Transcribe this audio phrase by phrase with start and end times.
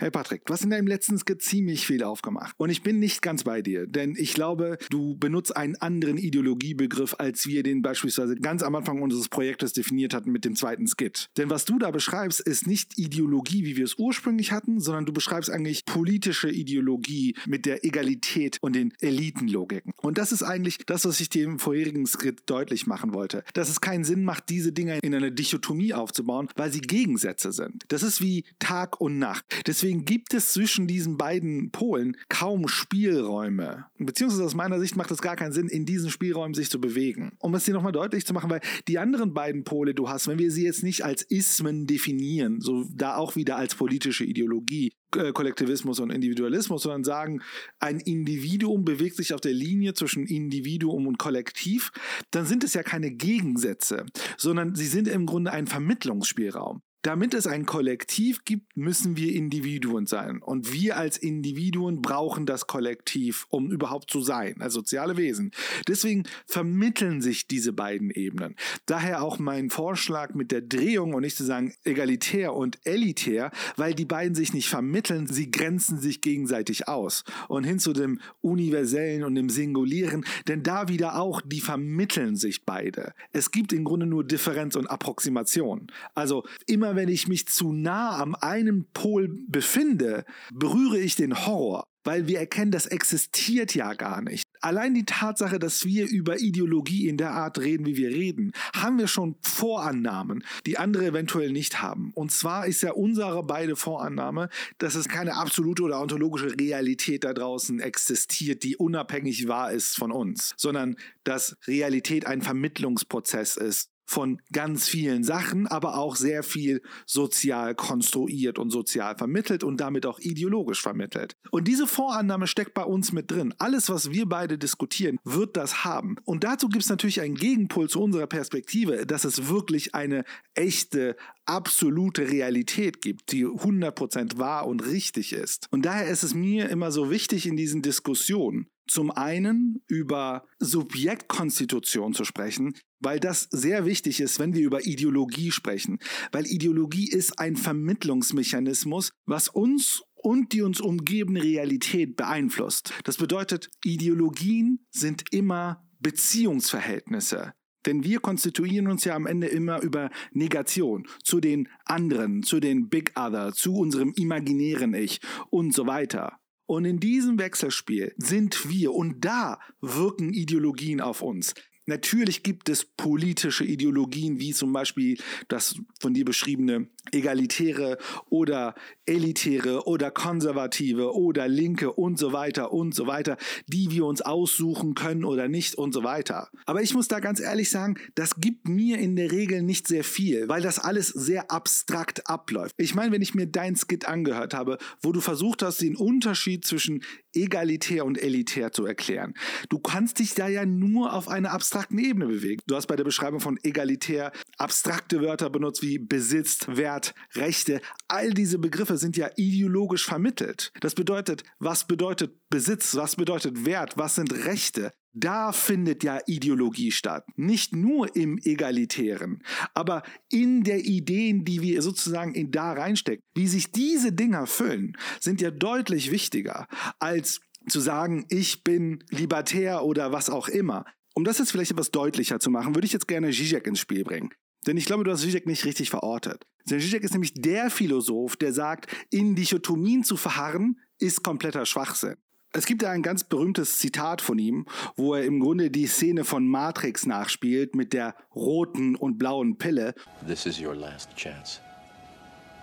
[0.00, 2.54] Hey Patrick, du hast in deinem letzten Skit ziemlich viel aufgemacht.
[2.56, 7.16] Und ich bin nicht ganz bei dir, denn ich glaube, du benutzt einen anderen Ideologiebegriff,
[7.18, 11.30] als wir den beispielsweise ganz am Anfang unseres Projektes definiert hatten mit dem zweiten Skit.
[11.36, 15.12] Denn was du da beschreibst, ist nicht Ideologie, wie wir es ursprünglich hatten, sondern du
[15.12, 19.94] beschreibst eigentlich politische Ideologie mit der Egalität und den Elitenlogiken.
[20.00, 23.42] Und das ist eigentlich das, was ich dir im vorherigen Skit deutlich machen wollte.
[23.52, 27.84] Dass es keinen Sinn macht, diese Dinge in eine Dichotomie aufzubauen, weil sie Gegensätze sind.
[27.88, 29.44] Das ist wie Tag und Nacht.
[29.66, 33.86] Deswegen Deswegen gibt es zwischen diesen beiden Polen kaum Spielräume.
[33.96, 37.32] Beziehungsweise aus meiner Sicht macht es gar keinen Sinn, in diesen Spielräumen sich zu bewegen.
[37.38, 40.38] Um es dir nochmal deutlich zu machen, weil die anderen beiden Pole du hast, wenn
[40.38, 45.32] wir sie jetzt nicht als Ismen definieren, so da auch wieder als politische Ideologie, äh,
[45.32, 47.40] Kollektivismus und Individualismus, sondern sagen,
[47.80, 51.92] ein Individuum bewegt sich auf der Linie zwischen Individuum und Kollektiv,
[52.30, 54.04] dann sind es ja keine Gegensätze,
[54.36, 56.82] sondern sie sind im Grunde ein Vermittlungsspielraum.
[57.08, 60.42] Damit es ein Kollektiv gibt, müssen wir Individuen sein.
[60.42, 65.52] Und wir als Individuen brauchen das Kollektiv, um überhaupt zu sein, als soziale Wesen.
[65.86, 68.56] Deswegen vermitteln sich diese beiden Ebenen.
[68.84, 73.94] Daher auch mein Vorschlag mit der Drehung und nicht zu sagen egalitär und elitär, weil
[73.94, 77.24] die beiden sich nicht vermitteln, sie grenzen sich gegenseitig aus.
[77.48, 82.66] Und hin zu dem Universellen und dem Singulieren, denn da wieder auch, die vermitteln sich
[82.66, 83.14] beide.
[83.32, 85.90] Es gibt im Grunde nur Differenz und Approximation.
[86.14, 91.84] Also immer wenn ich mich zu nah am einen Pol befinde, berühre ich den Horror,
[92.02, 94.42] weil wir erkennen, das existiert ja gar nicht.
[94.60, 98.98] Allein die Tatsache, dass wir über Ideologie in der Art reden, wie wir reden, haben
[98.98, 102.10] wir schon Vorannahmen, die andere eventuell nicht haben.
[102.14, 107.32] Und zwar ist ja unsere beide Vorannahme, dass es keine absolute oder ontologische Realität da
[107.32, 114.40] draußen existiert, die unabhängig wahr ist von uns, sondern dass Realität ein Vermittlungsprozess ist von
[114.52, 120.18] ganz vielen Sachen, aber auch sehr viel sozial konstruiert und sozial vermittelt und damit auch
[120.18, 121.36] ideologisch vermittelt.
[121.50, 123.54] Und diese Vorannahme steckt bei uns mit drin.
[123.58, 126.16] Alles, was wir beide diskutieren, wird das haben.
[126.24, 131.14] Und dazu gibt es natürlich einen Gegenpol zu unserer Perspektive, dass es wirklich eine echte,
[131.44, 135.66] absolute Realität gibt, die 100% wahr und richtig ist.
[135.70, 142.14] Und daher ist es mir immer so wichtig in diesen Diskussionen, zum einen über Subjektkonstitution
[142.14, 145.98] zu sprechen, weil das sehr wichtig ist, wenn wir über Ideologie sprechen.
[146.32, 152.92] Weil Ideologie ist ein Vermittlungsmechanismus, was uns und die uns umgebende Realität beeinflusst.
[153.04, 157.52] Das bedeutet, Ideologien sind immer Beziehungsverhältnisse.
[157.86, 162.88] Denn wir konstituieren uns ja am Ende immer über Negation zu den anderen, zu den
[162.88, 165.20] Big Other, zu unserem imaginären Ich
[165.50, 166.38] und so weiter.
[166.68, 171.54] Und in diesem Wechselspiel sind wir und da wirken Ideologien auf uns.
[171.88, 175.16] Natürlich gibt es politische Ideologien, wie zum Beispiel
[175.48, 177.96] das von dir beschriebene egalitäre
[178.28, 178.74] oder
[179.06, 184.94] elitäre oder konservative oder linke und so weiter und so weiter, die wir uns aussuchen
[184.94, 186.50] können oder nicht und so weiter.
[186.66, 190.04] Aber ich muss da ganz ehrlich sagen, das gibt mir in der Regel nicht sehr
[190.04, 192.74] viel, weil das alles sehr abstrakt abläuft.
[192.76, 196.66] Ich meine, wenn ich mir dein Skit angehört habe, wo du versucht hast, den Unterschied
[196.66, 199.32] zwischen egalitär und elitär zu erklären,
[199.70, 202.60] du kannst dich da ja nur auf einer abstrakten Ebene bewegen.
[202.66, 207.80] Du hast bei der Beschreibung von egalitär abstrakte Wörter benutzt wie Besitz, Wert, Rechte.
[208.08, 210.72] All diese Begriffe sind ja ideologisch vermittelt.
[210.80, 214.92] Das bedeutet, was bedeutet Besitz, was bedeutet Wert, was sind Rechte?
[215.12, 217.24] Da findet ja Ideologie statt.
[217.36, 219.42] Nicht nur im Egalitären,
[219.74, 223.22] aber in der Ideen, die wir sozusagen in da reinstecken.
[223.36, 226.66] Wie sich diese Dinger füllen, sind ja deutlich wichtiger
[226.98, 230.84] als zu sagen, ich bin libertär oder was auch immer.
[231.18, 234.04] Um das jetzt vielleicht etwas deutlicher zu machen, würde ich jetzt gerne Zizek ins Spiel
[234.04, 234.30] bringen.
[234.68, 236.46] Denn ich glaube, du hast Zizek nicht richtig verortet.
[236.70, 242.14] Denn Zizek ist nämlich der Philosoph, der sagt, in Dichotomien zu verharren, ist kompletter Schwachsinn.
[242.52, 246.22] Es gibt ja ein ganz berühmtes Zitat von ihm, wo er im Grunde die Szene
[246.22, 249.94] von Matrix nachspielt mit der roten und blauen Pille.
[250.24, 251.60] This is your last chance.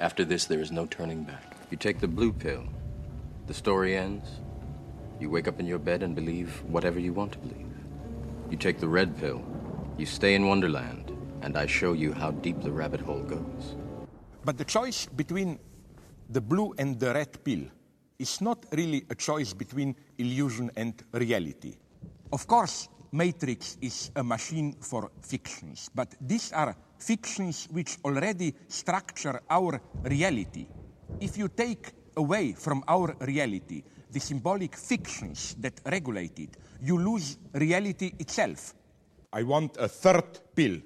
[0.00, 1.44] After this there is no turning back.
[1.70, 2.64] You take the blue pill.
[3.46, 4.26] The story ends.
[5.20, 7.69] You wake up in your bed and believe whatever you want to believe.
[8.50, 9.40] You take the red pill.
[9.96, 13.76] You stay in Wonderland and I show you how deep the rabbit hole goes.
[14.44, 15.60] But the choice between
[16.28, 17.62] the blue and the red pill
[18.18, 21.76] is not really a choice between illusion and reality.
[22.32, 29.40] Of course, Matrix is a machine for fictions, but these are fictions which already structure
[29.48, 30.66] our reality.
[31.20, 37.38] If you take away from our reality the symbolic fictions that regulate it, you lose
[37.52, 38.74] reality itself.
[39.32, 40.82] I want a third pill.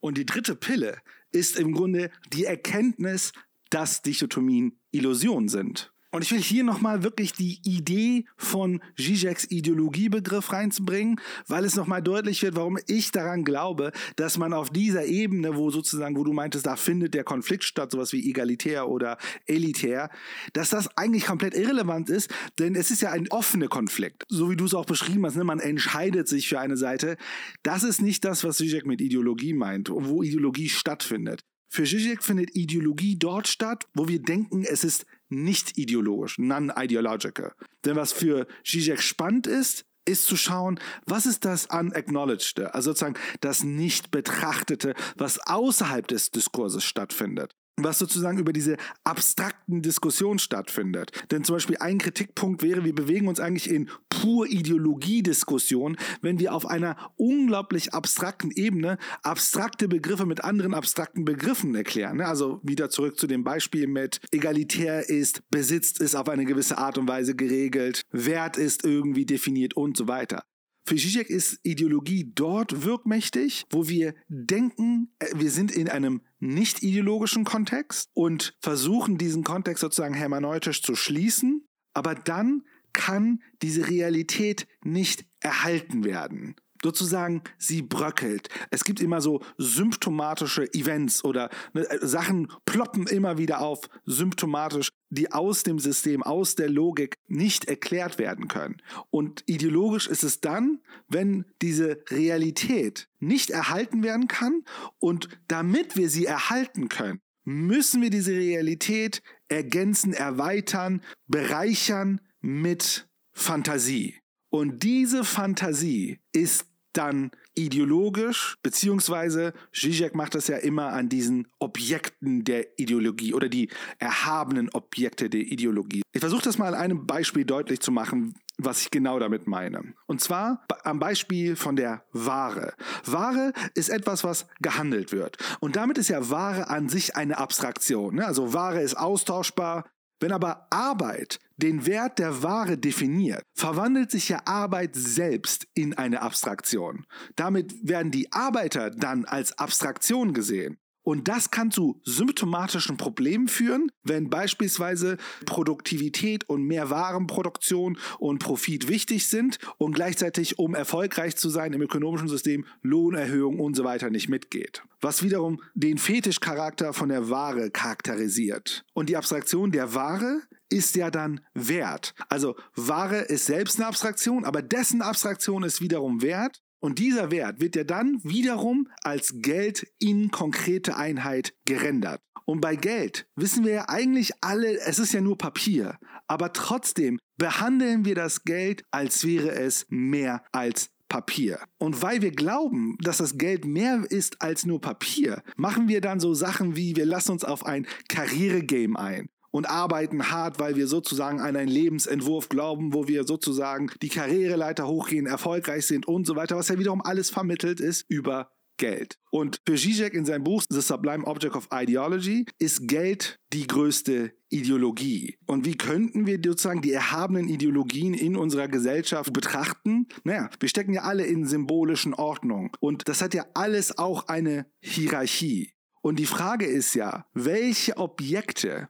[0.00, 0.98] Und die dritte Pille
[1.32, 3.32] ist im Grunde die Erkenntnis,
[3.70, 5.92] dass Dichotomien Illusion sind.
[6.18, 12.02] Und ich will hier nochmal wirklich die Idee von Zizeks Ideologiebegriff reinzubringen, weil es nochmal
[12.02, 16.32] deutlich wird, warum ich daran glaube, dass man auf dieser Ebene, wo sozusagen, wo du
[16.32, 19.16] meintest, da findet der Konflikt statt, sowas wie egalitär oder
[19.46, 20.10] elitär,
[20.54, 24.24] dass das eigentlich komplett irrelevant ist, denn es ist ja ein offener Konflikt.
[24.28, 25.44] So wie du es auch beschrieben hast, ne?
[25.44, 27.16] man entscheidet sich für eine Seite.
[27.62, 31.44] Das ist nicht das, was Zizek mit Ideologie meint, wo Ideologie stattfindet.
[31.70, 37.52] Für Zizek findet Ideologie dort statt, wo wir denken, es ist nicht ideologisch, non-ideological.
[37.84, 43.18] Denn was für Zizek spannend ist, ist zu schauen, was ist das Unacknowledged, also sozusagen
[43.40, 47.54] das nicht betrachtete, was außerhalb des Diskurses stattfindet
[47.84, 51.12] was sozusagen über diese abstrakten Diskussionen stattfindet.
[51.30, 56.54] Denn zum Beispiel ein Kritikpunkt wäre, wir bewegen uns eigentlich in pur Ideologiediskussion, wenn wir
[56.54, 62.18] auf einer unglaublich abstrakten Ebene abstrakte Begriffe mit anderen abstrakten Begriffen erklären.
[62.18, 62.26] Ne?
[62.26, 66.98] Also wieder zurück zu dem Beispiel mit egalitär ist, besitzt ist auf eine gewisse Art
[66.98, 70.42] und Weise geregelt, Wert ist irgendwie definiert und so weiter.
[70.88, 76.82] Für Zizek ist Ideologie dort wirkmächtig, wo wir denken, äh, wir sind in einem nicht
[76.82, 84.66] ideologischen Kontext und versuchen diesen Kontext sozusagen hermeneutisch zu schließen, aber dann kann diese Realität
[84.82, 88.48] nicht erhalten werden sozusagen sie bröckelt.
[88.70, 95.32] Es gibt immer so symptomatische Events oder ne, Sachen ploppen immer wieder auf, symptomatisch, die
[95.32, 98.82] aus dem System, aus der Logik nicht erklärt werden können.
[99.10, 104.62] Und ideologisch ist es dann, wenn diese Realität nicht erhalten werden kann
[104.98, 114.16] und damit wir sie erhalten können, müssen wir diese Realität ergänzen, erweitern, bereichern mit Fantasie.
[114.50, 122.44] Und diese Fantasie ist dann ideologisch, beziehungsweise Zizek macht das ja immer an diesen Objekten
[122.44, 123.68] der Ideologie oder die
[123.98, 126.02] erhabenen Objekte der Ideologie.
[126.12, 129.94] Ich versuche das mal an einem Beispiel deutlich zu machen, was ich genau damit meine.
[130.06, 132.74] Und zwar am Beispiel von der Ware.
[133.04, 135.36] Ware ist etwas, was gehandelt wird.
[135.60, 138.16] Und damit ist ja Ware an sich eine Abstraktion.
[138.16, 138.26] Ne?
[138.26, 139.84] Also Ware ist austauschbar,
[140.20, 146.22] wenn aber Arbeit den Wert der Ware definiert, verwandelt sich ja Arbeit selbst in eine
[146.22, 147.06] Abstraktion.
[147.36, 150.78] Damit werden die Arbeiter dann als Abstraktion gesehen.
[151.08, 155.16] Und das kann zu symptomatischen Problemen führen, wenn beispielsweise
[155.46, 161.80] Produktivität und mehr Warenproduktion und Profit wichtig sind und gleichzeitig, um erfolgreich zu sein im
[161.80, 164.82] ökonomischen System, Lohnerhöhung und so weiter nicht mitgeht.
[165.00, 168.84] Was wiederum den Fetischcharakter von der Ware charakterisiert.
[168.92, 172.14] Und die Abstraktion der Ware ist ja dann Wert.
[172.28, 176.60] Also Ware ist selbst eine Abstraktion, aber dessen Abstraktion ist wiederum Wert.
[176.80, 182.22] Und dieser Wert wird ja dann wiederum als Geld in konkrete Einheit gerendert.
[182.44, 185.98] Und bei Geld wissen wir ja eigentlich alle, es ist ja nur Papier.
[186.26, 191.60] Aber trotzdem behandeln wir das Geld, als wäre es mehr als Papier.
[191.78, 196.20] Und weil wir glauben, dass das Geld mehr ist als nur Papier, machen wir dann
[196.20, 200.86] so Sachen wie, wir lassen uns auf ein Karrieregame ein und arbeiten hart, weil wir
[200.86, 206.36] sozusagen an einen Lebensentwurf glauben, wo wir sozusagen die Karriereleiter hochgehen, erfolgreich sind und so
[206.36, 209.18] weiter, was ja wiederum alles vermittelt ist über Geld.
[209.30, 214.32] Und für Zizek in seinem Buch The Sublime Object of Ideology ist Geld die größte
[214.48, 215.36] Ideologie.
[215.46, 220.06] Und wie könnten wir sozusagen die erhabenen Ideologien in unserer Gesellschaft betrachten?
[220.24, 222.70] Naja, wir stecken ja alle in symbolischen Ordnungen.
[222.80, 225.74] Und das hat ja alles auch eine Hierarchie.
[226.00, 228.88] Und die Frage ist ja, welche Objekte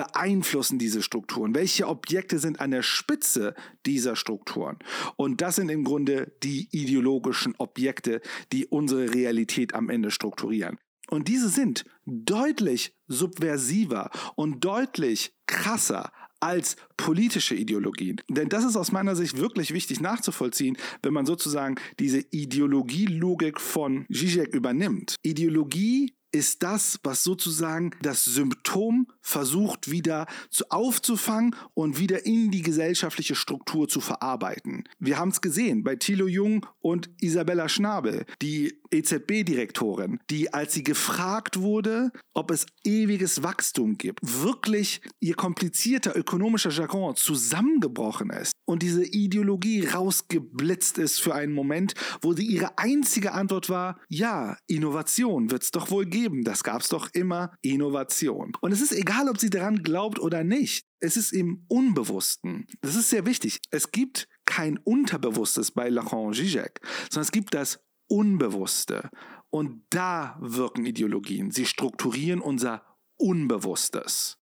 [0.00, 1.54] beeinflussen diese Strukturen?
[1.54, 3.54] Welche Objekte sind an der Spitze
[3.84, 4.78] dieser Strukturen?
[5.16, 10.78] Und das sind im Grunde die ideologischen Objekte, die unsere Realität am Ende strukturieren.
[11.10, 18.22] Und diese sind deutlich subversiver und deutlich krasser als politische Ideologien.
[18.30, 24.06] Denn das ist aus meiner Sicht wirklich wichtig nachzuvollziehen, wenn man sozusagen diese Ideologielogik von
[24.10, 25.16] Zizek übernimmt.
[25.22, 32.62] Ideologie ist das, was sozusagen das Symptom versucht wieder zu aufzufangen und wieder in die
[32.62, 34.84] gesellschaftliche Struktur zu verarbeiten.
[34.98, 40.82] Wir haben es gesehen bei Thilo Jung und Isabella Schnabel, die EZB-Direktorin, die, als sie
[40.82, 48.82] gefragt wurde, ob es ewiges Wachstum gibt, wirklich ihr komplizierter ökonomischer Jargon zusammengebrochen ist und
[48.82, 55.50] diese Ideologie rausgeblitzt ist für einen Moment, wo sie ihre einzige Antwort war, ja, Innovation
[55.50, 58.52] wird es doch wohl geben, das gab es doch immer, Innovation.
[58.60, 62.66] Und es ist egal, ob sie daran glaubt oder nicht, es ist im Unbewussten.
[62.82, 63.60] Das ist sehr wichtig.
[63.70, 66.80] Es gibt kein Unterbewusstes bei Laurent Zizek,
[67.10, 69.08] sondern es gibt das Unbewusste.
[69.50, 71.52] Und da wirken Ideologien.
[71.52, 72.82] Sie strukturieren unser
[73.16, 74.39] Unbewusstes.